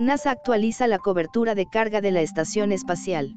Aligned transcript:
NASA 0.00 0.30
actualiza 0.30 0.86
la 0.86 0.98
cobertura 0.98 1.54
de 1.54 1.66
carga 1.66 2.00
de 2.00 2.10
la 2.10 2.22
estación 2.22 2.72
espacial. 2.72 3.34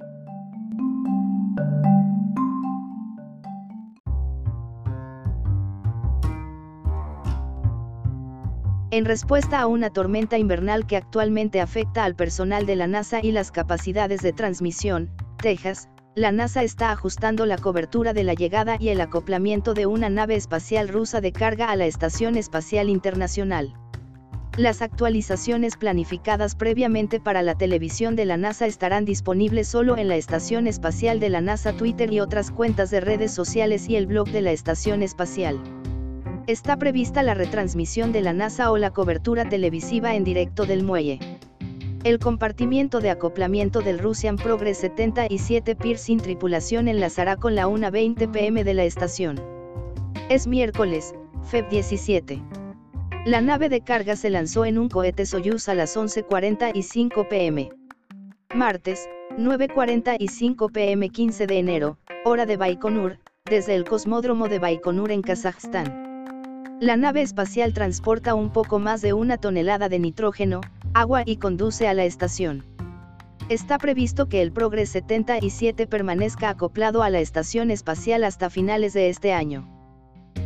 En 8.91 9.03
respuesta 9.03 9.59
a 9.59 9.67
una 9.67 9.89
tormenta 9.89 10.37
invernal 10.37 10.87
que 10.87 10.95
actualmente 10.95 11.59
afecta 11.59 12.05
al 12.05 12.15
personal 12.15 12.65
de 12.65 12.77
la 12.77 12.87
NASA 12.87 13.19
y 13.21 13.33
las 13.33 13.51
capacidades 13.51 14.21
de 14.21 14.31
transmisión, 14.31 15.11
Texas, 15.39 15.89
la 16.15 16.31
NASA 16.31 16.63
está 16.63 16.91
ajustando 16.91 17.45
la 17.45 17.57
cobertura 17.57 18.13
de 18.13 18.23
la 18.23 18.35
llegada 18.35 18.77
y 18.79 18.87
el 18.87 19.01
acoplamiento 19.01 19.73
de 19.73 19.85
una 19.85 20.09
nave 20.09 20.35
espacial 20.35 20.87
rusa 20.87 21.19
de 21.19 21.33
carga 21.33 21.71
a 21.71 21.75
la 21.75 21.87
Estación 21.87 22.37
Espacial 22.37 22.87
Internacional. 22.87 23.73
Las 24.57 24.83
actualizaciones 24.83 25.77
planificadas 25.77 26.53
previamente 26.53 27.19
para 27.19 27.41
la 27.41 27.55
televisión 27.55 28.15
de 28.15 28.25
la 28.25 28.37
NASA 28.37 28.67
estarán 28.67 29.03
disponibles 29.03 29.67
solo 29.67 29.97
en 29.97 30.07
la 30.07 30.15
Estación 30.15 30.67
Espacial 30.67 31.19
de 31.19 31.29
la 31.29 31.41
NASA 31.41 31.73
Twitter 31.73 32.13
y 32.13 32.19
otras 32.19 32.51
cuentas 32.51 32.91
de 32.91 33.01
redes 33.01 33.31
sociales 33.31 33.89
y 33.89 33.95
el 33.95 34.05
blog 34.05 34.29
de 34.29 34.41
la 34.41 34.51
Estación 34.51 35.01
Espacial. 35.01 35.59
Está 36.45 36.77
prevista 36.77 37.23
la 37.23 37.33
retransmisión 37.33 38.11
de 38.11 38.21
la 38.21 38.31
NASA 38.31 38.69
o 38.69 38.77
la 38.77 38.91
cobertura 38.91 39.49
televisiva 39.49 40.13
en 40.13 40.23
directo 40.23 40.67
del 40.67 40.83
muelle. 40.83 41.17
El 42.03 42.19
compartimiento 42.19 42.99
de 42.99 43.09
acoplamiento 43.09 43.81
del 43.81 43.97
Russian 43.97 44.35
Progress 44.35 44.77
77 44.77 45.75
Pier 45.75 45.97
sin 45.97 46.19
tripulación 46.19 46.87
enlazará 46.87 47.37
con 47.37 47.55
la 47.55 47.67
1.20 47.67 48.29
pm 48.29 48.63
de 48.63 48.73
la 48.75 48.83
estación. 48.83 49.41
Es 50.29 50.45
miércoles, 50.45 51.15
Feb 51.49 51.69
17. 51.69 52.39
La 53.25 53.39
nave 53.39 53.69
de 53.69 53.79
carga 53.79 54.17
se 54.17 54.29
lanzó 54.29 54.65
en 54.65 54.77
un 54.77 54.89
cohete 54.89 55.25
Soyuz 55.25 55.69
a 55.69 55.75
las 55.75 55.95
11.45 55.95 57.29
pm. 57.29 57.71
Martes, 58.53 59.07
9.45 59.37 60.69
pm 60.69 61.07
15 61.07 61.47
de 61.47 61.57
enero, 61.57 61.97
hora 62.25 62.45
de 62.45 62.57
Baikonur, 62.57 63.19
desde 63.45 63.75
el 63.75 63.85
cosmódromo 63.85 64.49
de 64.49 64.59
Baikonur 64.59 65.09
en 65.13 65.21
Kazajstán. 65.21 66.77
La 66.81 66.97
nave 66.97 67.21
espacial 67.21 67.73
transporta 67.73 68.35
un 68.35 68.51
poco 68.51 68.79
más 68.79 69.01
de 69.01 69.13
una 69.13 69.37
tonelada 69.37 69.87
de 69.87 69.99
nitrógeno, 69.99 70.59
agua 70.93 71.23
y 71.25 71.37
conduce 71.37 71.87
a 71.87 71.93
la 71.93 72.03
estación. 72.03 72.65
Está 73.47 73.77
previsto 73.77 74.27
que 74.27 74.41
el 74.41 74.51
Progress 74.51 74.89
77 74.89 75.87
permanezca 75.87 76.49
acoplado 76.49 77.03
a 77.03 77.09
la 77.09 77.21
estación 77.21 77.71
espacial 77.71 78.25
hasta 78.25 78.49
finales 78.49 78.91
de 78.91 79.07
este 79.07 79.31
año. 79.31 79.65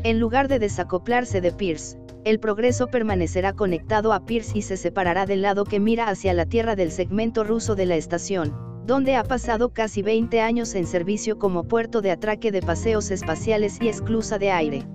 En 0.04 0.20
lugar 0.20 0.48
de 0.48 0.60
desacoplarse 0.60 1.42
de 1.42 1.52
Pierce, 1.52 1.98
el 2.30 2.42
progreso 2.42 2.88
permanecerá 2.88 3.54
conectado 3.54 4.12
a 4.12 4.26
Pierce 4.26 4.58
y 4.58 4.62
se 4.62 4.76
separará 4.76 5.26
del 5.26 5.42
lado 5.42 5.64
que 5.64 5.80
mira 5.80 6.10
hacia 6.10 6.34
la 6.34 6.46
Tierra 6.46 6.76
del 6.76 6.92
segmento 6.92 7.46
ruso 7.46 7.74
de 7.74 7.86
la 7.86 7.96
estación, 7.96 8.54
donde 8.86 9.16
ha 9.16 9.24
pasado 9.24 9.70
casi 9.70 10.02
20 10.02 10.42
años 10.42 10.76
en 10.76 10.88
servicio 10.88 11.40
como 11.40 11.64
puerto 11.64 12.02
de 12.02 12.12
atraque 12.12 12.52
de 12.52 12.62
paseos 12.62 13.12
espaciales 13.12 13.78
y 13.80 13.88
esclusa 13.88 14.38
de 14.40 14.52
aire. 14.52 14.86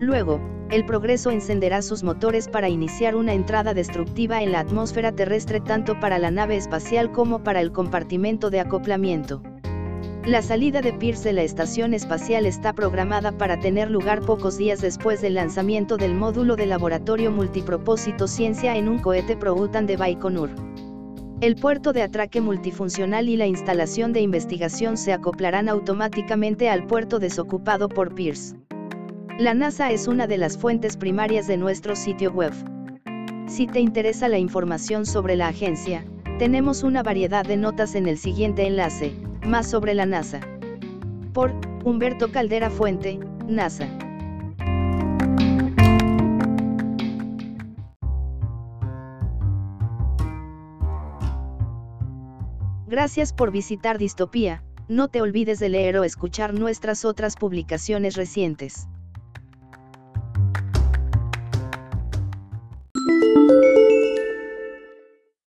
Luego, 0.00 0.40
el 0.68 0.84
progreso 0.84 1.30
encenderá 1.30 1.80
sus 1.80 2.02
motores 2.02 2.48
para 2.48 2.68
iniciar 2.68 3.14
una 3.14 3.34
entrada 3.34 3.72
destructiva 3.72 4.42
en 4.42 4.50
la 4.50 4.58
atmósfera 4.58 5.12
terrestre 5.12 5.60
tanto 5.60 6.00
para 6.00 6.18
la 6.18 6.32
nave 6.32 6.56
espacial 6.56 7.12
como 7.12 7.44
para 7.44 7.60
el 7.60 7.70
compartimento 7.70 8.50
de 8.50 8.58
acoplamiento. 8.58 9.42
La 10.26 10.42
salida 10.42 10.82
de 10.82 10.92
Pierce 10.92 11.28
de 11.28 11.32
la 11.32 11.42
estación 11.42 11.94
espacial 11.94 12.44
está 12.44 12.72
programada 12.72 13.32
para 13.32 13.60
tener 13.60 13.90
lugar 13.90 14.20
pocos 14.20 14.58
días 14.58 14.80
después 14.80 15.22
del 15.22 15.34
lanzamiento 15.34 15.96
del 15.96 16.14
módulo 16.14 16.56
de 16.56 16.66
laboratorio 16.66 17.30
multipropósito 17.30 18.26
Ciencia 18.26 18.76
en 18.76 18.88
un 18.88 18.98
cohete 18.98 19.36
Probutan 19.36 19.86
de 19.86 19.96
Baikonur. 19.96 20.50
El 21.40 21.54
puerto 21.54 21.92
de 21.92 22.02
atraque 22.02 22.40
multifuncional 22.40 23.28
y 23.28 23.36
la 23.36 23.46
instalación 23.46 24.12
de 24.12 24.20
investigación 24.20 24.96
se 24.96 25.12
acoplarán 25.12 25.68
automáticamente 25.68 26.68
al 26.68 26.86
puerto 26.86 27.20
desocupado 27.20 27.88
por 27.88 28.14
Pierce. 28.14 28.56
La 29.38 29.54
NASA 29.54 29.92
es 29.92 30.08
una 30.08 30.26
de 30.26 30.36
las 30.36 30.58
fuentes 30.58 30.96
primarias 30.96 31.46
de 31.46 31.56
nuestro 31.56 31.94
sitio 31.94 32.32
web. 32.32 32.52
Si 33.46 33.66
te 33.66 33.80
interesa 33.80 34.28
la 34.28 34.38
información 34.38 35.06
sobre 35.06 35.36
la 35.36 35.46
agencia, 35.48 36.04
tenemos 36.38 36.82
una 36.82 37.02
variedad 37.02 37.46
de 37.46 37.56
notas 37.56 37.94
en 37.94 38.08
el 38.08 38.18
siguiente 38.18 38.66
enlace, 38.66 39.14
más 39.48 39.68
sobre 39.68 39.94
la 39.94 40.06
NASA. 40.06 40.40
Por, 41.32 41.52
Humberto 41.84 42.30
Caldera 42.30 42.70
Fuente, 42.70 43.18
NASA. 43.48 43.88
Gracias 52.86 53.32
por 53.32 53.50
visitar 53.50 53.98
Distopía, 53.98 54.62
no 54.88 55.08
te 55.08 55.20
olvides 55.20 55.58
de 55.58 55.68
leer 55.68 55.98
o 55.98 56.04
escuchar 56.04 56.54
nuestras 56.54 57.04
otras 57.04 57.36
publicaciones 57.36 58.16
recientes. 58.16 58.88